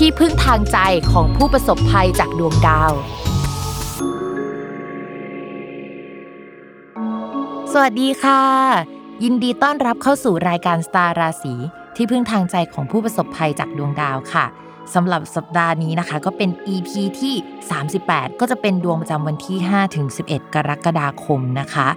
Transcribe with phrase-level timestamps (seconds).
[0.00, 0.78] ที่พึ่งทางใจ
[1.12, 2.92] ของผู้ประสบภัยจากดวงดาว
[7.72, 8.42] สวัสดีค่ะ
[9.24, 11.54] ยินดีต้อนรับเข้าสู่รายการสตาร์ราศี
[11.96, 14.44] ที่พึ่งทางใจของผู้ประสบภัยจากดวงดาวค่ะ
[14.94, 16.90] สำหรับสัปดาห์นี้นะคะ ก็เป็น EP
[17.20, 17.34] ที่
[17.88, 21.88] 38 ก็จะเป็นดวงประจำวันที่5ถึง11 กรกฎาคมนะคะ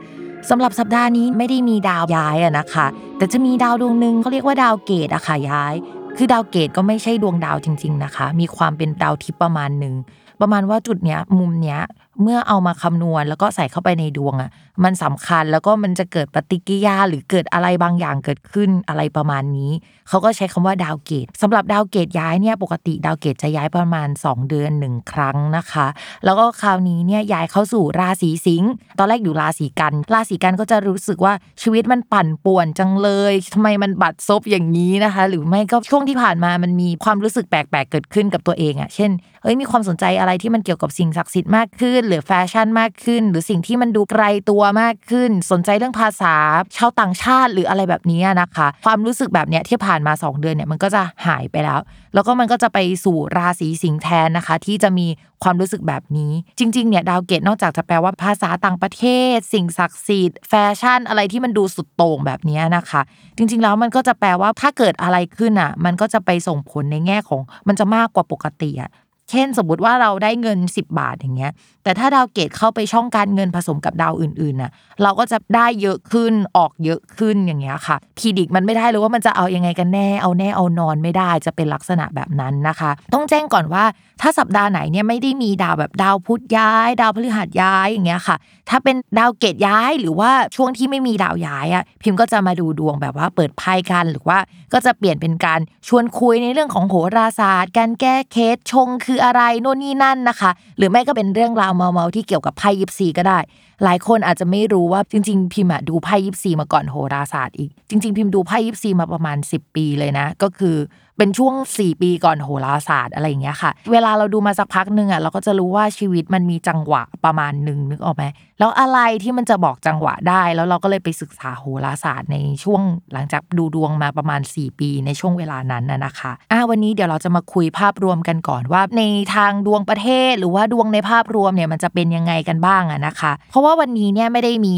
[0.50, 2.86] สำหรับสัปดาห์นี้ไม่ได้มีดาวย้ายอะนะคะ
[3.18, 5.76] แต่จะมีดาวดวงหนึ่งเขาเรียกว่าดาวเกตุอะค่ะย้าย
[6.20, 9.96] คือดาวเกตุก็ไม่ใช่ดวงดาวจริง ๆนะคะ มีความเป็นดาวทิพย์ประมาณหนึ่ง
[10.42, 11.80] ประมาณว่าจุดเนี้ยมุมเนี้ย
[12.22, 14.50] เมื่อเอามาคำนวณแล้วก็ใส่เข้าไปในดวงอะ
[14.84, 19.72] มันสำคัญแล้วก็มันจะเกิดปฏิกิริยาหรือเกิดอะไรบางอย่างเกิดขึ้นอะไรประมาณนี้
[20.10, 25.88] เขาก็ใช้คำว่าดาวเกตุสำหรับดาวเกตุย้ายเนี่ยปกติดาวเกตุจะย้ายประมาณ 2 เดือนหนึ่งครั้งนะคะ
[26.26, 39.12] แล้วก็คราวนี้เนี่ยย้ายเข้าสู่ราศีสิงห์ตอนแรกอยู่ราศีกัน ราศีกันก็จะรู้สึกว่าชีวิตมันปั่นป่วนจังเลยทำไมมันบัดซบอย่างนี้นะคะ หรือไม่ก็ช่วงที่ผ่านมามันมีความรู้สึกแปลกๆเกิดขึ้นกับตัวเองอะเช่น
[39.44, 46.34] เอ้ยมีความสนใจอะไรที่มันเกี่ยวกับสิ่งศักดิ์สิทธิ์มากขึ้น หรือแฟชั่นมากขึ้น หรือสิ่งที่มันดูไกลตัวมากขึ้น สนใจเรื่องภาษา
[46.78, 51.80] ชาวต่างชาติหรืออะไรแบบนี้นะคะ ความรู้สึกแบบเนี้ยที่ผ่านมา 2 เดือนเนี่ยมันก็จะหายไปแล้ว
[52.14, 55.08] แล้วก็มันก็จะไปสู่ราศีสิงห์แทนนะคะ ที่จะมี
[55.44, 59.04] ความรู้สึกแบบนี้ จริงๆเนี่ยดาวเกตุนอกจากจะแปลว่าภาษาต่างประเท
[59.36, 63.02] ศ สิ่งศักดิ์สิทธิ์แฟชั่นอะไรที่มันดูสุดโต่งแบบนี้นะคะ
[63.38, 68.92] จริงๆแล้วมันก็จะแปลว่าถ้าเกิดอะไรขึ้นอะ มันก็จะไปส่งผลในแง่ของมันจะมากกว่าปกติอะ
[69.32, 71.52] เช่นสมมติว่าเราได้เงิน 10 บาทอย่างเงี้ย
[71.84, 74.72] แต่ถ้าดาวเกตุเข้าไปช่องการเงินผสมกับดาวอื่นๆน่ะ
[75.04, 83.84] เราก็จะได้เยอะขึ้นออกเยอะขึ้นอย่างเงี้ยค่ะ predict มันไม่ได้เลยว่ามันจะเอายังไงกันแน่เอาแน่เอานอนไม่ได้จะเป็นลักษณะแบบนั้นนะคะ ต้องแจ้งก่อนว่า
[84.22, 88.36] ถ้าสัปดาห์ไหนเนี่ยไม่ได้มีดาวแบบดาวพุธย้าย ดาวพฤหัสย้ายอย่างเงี้ยค่ะ
[88.70, 94.38] ถ้าเป็นดาวเกตย้ายหรือว่าช่วงที่ไม่มีดาวย้ายอะพิมพ์ก็จะมาดูดวงแบบว่าเปิดไพ่กันหรือว่า
[94.74, 103.40] ก็จะเปลี่ยนเป็นการชวนคุยในเรื่องของโหราศาสตร์ การแก้เคสชงคืคืออะไรโน่นนี่นั่นนะคะ หรือไม่ก็เป็นเรื่องราวเมาๆที่เกี่ยวกับไพ่ยิปซีก็ได้
[103.84, 110.78] หลายคนอาจจะไม่รู้ว่าจริง ๆ พิมพ์ดูไพ่ยิปซีมาก่อนโหราศาสตร์อีก จริง ๆ พิมพ์ดูไพ่ยิปซีมาประมาณ 10 ปีเลยนะ ก็คือ
[111.20, 118.24] เป็นช่วง 4 ปีก่อนโหราศาสตร์อะไรอย่างเงี้ยค่ะ เวลาเราดูมาสักพักหนึ่งอะเราก็จะรู้ว่าชีวิตมันมีจังหวะประมาณหนึ่งนึกออกไหม
[118.60, 122.82] แล้วอะไรที่มันจะบอกจังหวะได้ แล้วเราก็เลยไปศึกษาโหราศาสตร์ในช่วง
[123.14, 129.04] หลังจากดูดวงมาประมาณ 4 ปีในช่วงเวลานั้นนะนะคะอ่าวันนี้เดี๋ยวเราจะมาคุยภาพรวมกันก่อนว่า ใน
[129.36, 134.76] ทางดวงประเทศ หรือว่าดวงในภาพรวมเนี่ยมันจะเป็นยังไงกันบ้างอะนะคะ เพราะว่าวันนี้เนี่ยไม่ได้มี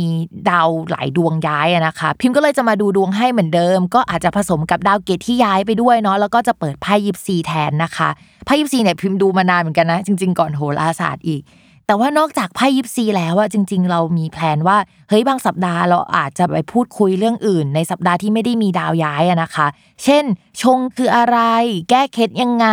[0.50, 8.10] ดาวหลายดวงย้ายนะคะ พิมพ์ก็เลยจะมาดูดวงให้เหมือนเดิม ก็อาจจะผสมกับดาวเกตที่ย้ายไปด้วยเนาะแล้วก็จะเปิดไพ่ยิปซีแทนนะคะ
[8.46, 11.42] ไพ่ยิปซีเนี่ยพิมพ์ดูมานานเหมือนกันนะ จริง ๆ ก่อนโหราศาสตร์อีก
[11.90, 14.78] แต่ว่านอกจากไพ่ยิปซีแล้วอะจริง ๆ เรามีแพลนว่า
[15.10, 19.68] เฮ้ยบางสัปดาห์เราอาจจะไปพูดคุยเรื่องอื่น ในสัปดาห์ที่ไม่ได้มีดาวย้ายอะนะคะ
[20.04, 20.24] เช่น
[20.62, 21.38] ชงคืออะไร
[21.90, 22.68] แก้เคล็ดยังไง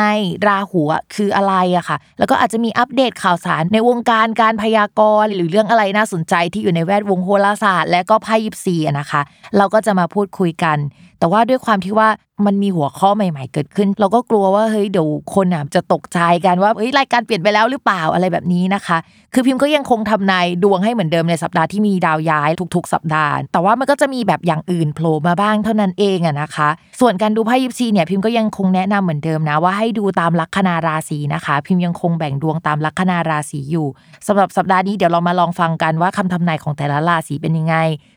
[0.47, 0.82] ราหู
[1.15, 9.21] คืออะไรอะค่ะ แล้วก็อาจจะมีอัปเดตข่าวสารในวงการการพยากรณ์หรือเรื่องอะไรน่าสนใจที่อยู่ในแวดวงโหราศาสตร์ และก็ไพ่ยิปซีอะนะคะ
[9.56, 10.78] เราก็จะมาพูดคุยกัน
[11.19, 12.09] แต่ว่าด้วยความที่ว่า
[12.47, 18.98] มันมีหัวข้อใหม่ ๆ เกิดขึ้น เราก็กลัวว่าเฮ้ยเดี๋ยวคนอะจะตกใจกันว่าเฮ้ยรายการเปลี่ยนไปแล้วหรือเปล่าอะไรแบบนี้นะคะ
[19.34, 26.68] คือพิมพ์ก็ยังคงทำนายดวงให้เหมือนเดิมในสัปดาห์ที่มีดาวย้ายทุก ๆ สัปดาห์ แต่ว่ามันก็จะมีแบบอย่างอื่นโผล่มาบ้างเท่านั้นเองอะนะคะ
[27.01, 33.86] ส่วนการดูไพ่ยิปซีเนี่ยพิมพ์ก็ยังคงแนะนำเหมือนเดิมนะว่าให้ดูตามลัคนาราศีนะคะ พิมพ์ยังคงแบ่งดวงตามลัคนาราศีอยู่
[34.27, 37.77] สำหรับสัปดาห์นี้เดี๋ยวเรามาลองฟังกันว่าคำทำนายของแต่ละราศีเป็นยังไง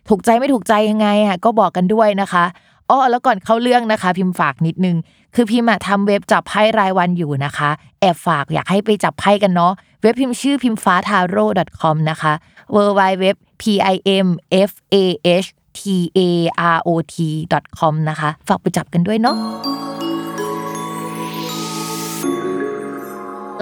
[0.09, 2.45] ถูกใจไม่ถูกใจยังไงอะก็บอกกันด้วยนะคะ
[2.89, 4.97] อ๋อแล้วก่อนเข้าเรื่องนะคะ พิมพ์ฝากนิดนึง
[5.35, 7.69] คือพิมพ์ทำเว็บจับไพ่รายวันอยู่นะคะ
[7.99, 11.45] แอบฝากอยากให้ไปจับไพ่กันเนาะเว็บพิมพ์ชื่อพิมฟ้าทาโร่
[11.81, 12.33] .com นะคะ
[12.75, 13.25] w w w
[13.61, 13.63] p
[13.93, 13.95] i
[14.25, 14.27] m
[14.69, 14.95] f a
[15.43, 15.47] h
[15.79, 15.81] t
[16.17, 16.19] a
[16.75, 17.15] r o t
[17.79, 19.35] com นะคะ ฝากไปจับกันด้วยเนาะ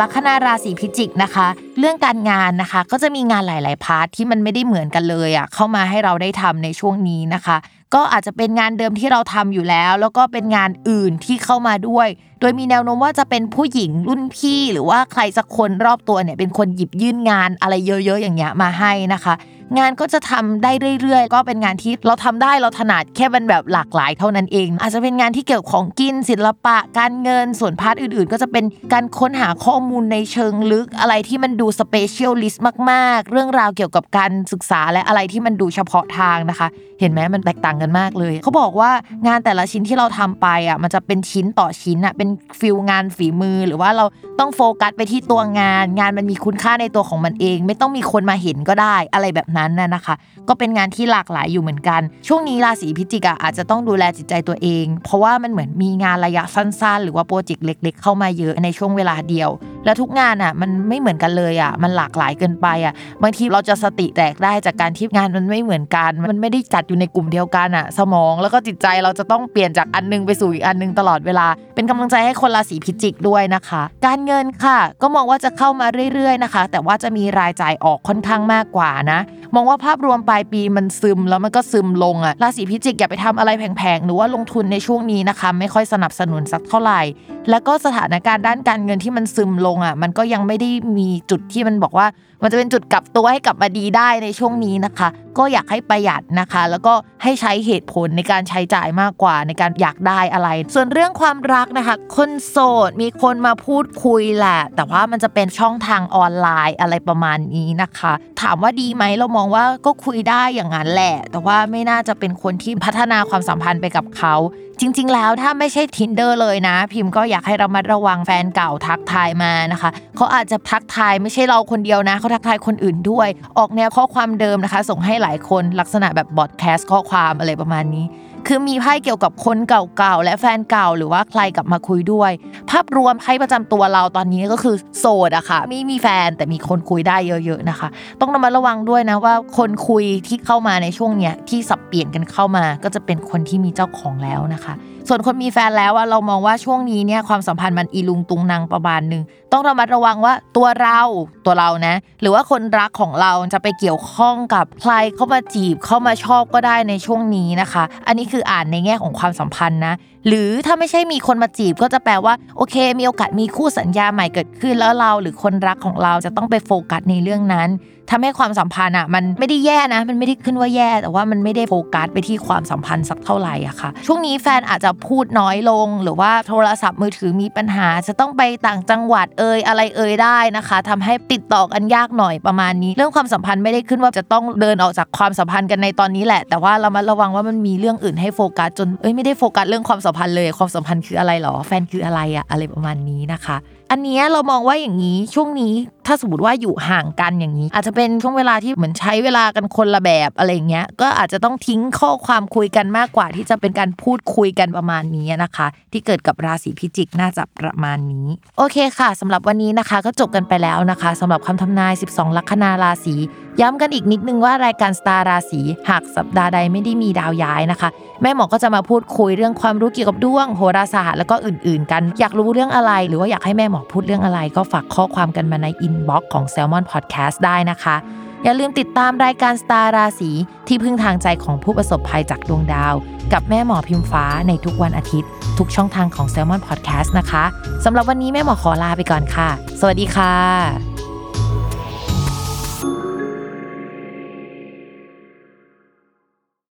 [0.02, 1.48] ลัคนาราศีพิจิกนะคะ
[1.80, 7.58] เรื่องการงานนะคะ ก็จะมีงานหลาย ๆ part ที่มันไม่ได้เหมือนกันเลยอะเข้ามาให้เราได้ทำในช่วงนี้นะคะ
[7.96, 12.08] ก็อาจจะเป็นงานเดิมที่เราทำอยู่แล้ว แล้วก็เป็นงานอื่นที่เข้ามาด้วย
[12.40, 19.34] โดยมีแนวโน้มว่าจะเป็นผู้หญิงรุ่นพี่หรือว่าใครสักคนรอบตัวเนี่ยเป็นคนหยิบยื่นงานอะไรเยอะ ๆ อย่างเงี้ยมาให้นะคะ
[19.78, 20.72] งานก็จะทำได้
[21.02, 36.68] เรื่อยๆ ก็เป็นงานที่เราทำได้เราถนัดแค่เป็นแบบหลากหลายเท่านั้นเอง อาจจะเป็นงานที่เกี่ยวของกินศิลปะ การเงินส่วน part อื่นๆ ก็จะเป็นการค้นหาข้อมูลในเชิงลึกอะไรที่มันดู specialist มากๆ เรื่องราวเกี่ยวกับการศึกษาและอะไรที่มันดูเฉพาะทางนะคะ
[37.00, 38.92] เห็นไหมมันแตกต่างกันมากเลยเขาบอกว่า
[39.28, 42.30] งานแต่ละชิ้นที่เราทำไปอะมันจะเป็นชิ้นต่อชิ้นอะเป็น
[42.60, 44.06] feel งานฝีมือหรือว่าเรา
[44.40, 50.16] ต้องโฟกัสไปที่ตัวงาน งานมันมีคุณค่าในตัวของมันเอง ไม่ต้องมีคนมาเห็นก็ได้อะไรแบบนั้นน่ะนะคะ
[50.50, 59.50] ก็เป็นงานที่หลากหลายอยู่เหมือนกัน ช่วงนี้ราศีพิจิกอะอาจจะต้องดูแลจิตใจตัวเอง เพราะว่ามันเหมือนมีงานระยะสั้น ๆ หรือว่าโปรเจกต์เล็ก ๆ เข้ามาเยอะในช่วงเวลาเดียว
[59.88, 62.94] และทุกงานอะมันไม่เหมือนกันเลยอะมันหลากหลายเกินไปอะ
[63.24, 79.20] บางทีเราจะสติแตกได้จากการที่งานมันไม่เหมือนกัน มันไม่ได้จัดอยู่ในกลุ่มเดียวกันอะ สมองแล้วก็จิตใจเราจะต้องเปลี่ยนจากอันนึงไปสู่อีกอันนึงตลอดเวลา เป็นกำลังใจให้คนราศีพิจิกด้วยนะคะ การเงินค่ะ ก็มองว่าจะเข้ามาเรื่อยๆนะคะ แต่ว่าจะมีรายจ่ายออกค่อนข้างมากกว่านะ
[79.56, 87.02] มองว่าภาพรวมปลายปีมันซึมแล้วมันก็ซึมลงอะราศีพิจิกอย่าไปทำอะไรแพงๆหรือว่าลงทุนในช่วงนี้นะคะ ไม่ค่อยสนับสนุนสักเท่าไหร่
[87.50, 92.08] แล้วก็สถานการณ์ด้านการเงินที่มันซึมลงอะมันก็ยังไม่ได้มีจุดที่มันบอกว่า
[92.42, 95.08] มันจะเป็นจุดกลับตัวให้กลับมาดีได้ในช่วงนี้นะคะ
[95.38, 96.94] ก็อยากให้ประหยัดนะคะ แล้วก็
[97.24, 102.58] ให้ใช้เหตุผลในการใช้จ่ายมากกว่าในการอยากได้อะไร ส่วนเรื่องความรักนะคะ คนโส
[102.88, 114.36] ดมีคนมาพูดคุยแหละ แต่ว่ามันจะเป็นช่องทางออนไลน์อะไรประมาณนี้นะคะ ถามว่าดีไหมเรามองว่าก็คุยได้อย่างนั้นแหละ แต่ว่าไม่น่าจะเป็นคนที่พัฒนาความสัมพันธ์ไปกับเขา
[114.80, 123.28] จริง ๆ แล้วถ้าไม่ใช่ tinder เลยนะ พิมพ์ก็อยากให้เรามาระวังแฟนเก่าทักทายมานะคะเขาอาจจะทักทายไม่ใช่เราคนเดียวนะเขาทักทายคนอื่นด้วย
[123.58, 128.06] ออกแนวข้อความเดิมนะคะ ส่งให้หลายคนลักษณะแบบบอดแคสต์ข้อความอะไรประมาณนี้
[128.48, 132.32] คือมีไพ่เกี่ยวกับคนเก่าๆและแฟนเก่าหรือว่าใครกลับมาคุยด้วย
[132.70, 137.88] ภาพรวมไพ่ประจำตัวเราตอนนี้ก็คือโสดอะค่ะไม่มีแฟนแต่มีคนคุยได้เยอะๆนะคะ
[138.22, 144.76] ต้องระมัดระวังด้วยนะว่าคนคุยที่เข้ามาในช่วงเนี้ยที่สับเปลี่ยนกันเข้ามา ก็จะเป็นคนที่มีเจ้าของแล้วนะคะ
[145.10, 151.02] ส่วนคนมีแฟนแล้วอะเรามองว่าช่วงนี้เนี่ยความสัมพันธ์มันอีลุงตุงนางประมาณหนึ่งต้องระมัดระวังว่าตัวเรา
[151.46, 159.96] ตัวเรานะ หรือว่าคนรักของเราจะไปเกี่ยวข้องกับใครเข้ามาจีบเข้ามาชอบก็ได้ในช่วงนี้นะคะ อันนี้คืออ่านในแง่ของความสัมพันธ์นะ
[160.28, 167.70] หรือถ้าไม่ใช่มีคนมาจีบก็จะแปลว่าโอเค มีโอกาสมีคู่สัญญาใหม่เกิดขึ้นแล้วเรา หรือคนรักของเราจะต้องไปโฟกัสในเรื่องนั้น
[168.12, 193.58] ทำให้ความสัมพันธ์อะมันไม่ได้แย่นะ มันไม่ได้ขึ้นว่าแย่ แต่ว่ามันไม่ได้โฟกัสไปที่ความสัมพันธ์สักเท่าไหร่อะค่ะ ช่วงนี้แฟนอาจจะพูดน้อยลง หรือว่าโทรศัพท์มือถือมีปัญหา จะต้องไปต่างจังหวัดเอ่ยอะไรเอ่ยได้นะคะทำให้ติดต่อกันยากหน่อยประมาณนี้ เรื่องความสัมพันธ์ไม่ได้ขึ้นว่าจะต้องเดินออกจากความสัมพันธ์กันในตอนนี้แหละ แต่ว่าเรามาระวังว่ามันมีเรื่องอื่นให้โฟกัสจนเอ้ยไม่ได้โฟกัสเรื่องความสัมพันธ์เลยความสัมพันธ์คืออะไรหรอ แฟนคืออะไรอะอะไรประมาณนี้นะคะ
[193.92, 195.74] อันนี้เรามองว่าอย่างนี้ช่วงนี้
[196.08, 208.28] ถ้าสมมติว่าอยู่ห่างกันอย่างนี้ อาจจะเป็นช่วงเวลาที่เหมือนใช้เวลากันคนละแบบอะไรเงี้ยก็อาจจะต้องทิ้งข้อความคุยกันมากกว่าที่จะเป็นการพูดคุยกันประมาณนี้นะคะ ที่เกิดกับราศีพิจิกน่าจะประมาณนี้
[208.58, 213.16] โอเคค่ะสำหรับวันนี้นะคะ ก็จบกันไปแล้วนะคะสำหรับคำทำนาย 12 ลัคนาราศี
[213.62, 217.90] ย้ำกันอีกนิดนึงว่ารายการสตาร์ราศีหากสัปดาห์ใดไม่ได้มีดาวย้ายนะคะ
[218.22, 227.96] แม่หมอก็จะมาพูดคุยเรื่องความรู้เกี่ยวกับดวงโหราศาสตร์แล้วก็อื่น ๆ กัน อยากรู้เรื่องอะไร หรือว่าอยากให้แม่หมอพูดเรื่องอะไร ก็ฝากข้อความกันมาในอินบ็อกของ s ซ l m o n Podcast ได้นะคะ
[228.44, 230.32] อย่าลืมติดตามรายการสตาร์ราศี
[230.68, 232.94] ที่พึ่งทางใจของผู้ประสบภัยจากดวงดาว
[233.34, 237.44] กับแม่หมอพิมฟ้าในทุกวันอาทิตย์ ทุกช่องทางของ s ซ l m o n Podcast นะคะ
[237.86, 239.50] สำหรับวันนี้แม่หมอขอลาไปก่อนค่ะ
[239.80, 240.97] สวัสดีค่ะ